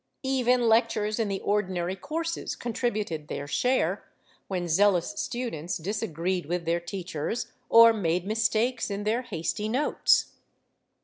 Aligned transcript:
Even 0.23 0.67
lectures 0.67 1.19
in 1.19 1.27
the 1.27 1.41
ordinary 1.41 1.95
courses 1.95 2.55
contributed 2.55 3.27
their 3.27 3.45
share, 3.45 4.03
when 4.47 4.67
zealous 4.67 5.11
students 5.11 5.77
disagreed 5.77 6.47
with 6.47 6.65
their 6.65 6.79
teachers 6.79 7.51
or 7.69 7.93
made 7.93 8.25
mistakes 8.25 8.89
in 8.89 9.03
their 9.03 9.21
hasty 9.21 9.69
notes. 9.69 10.33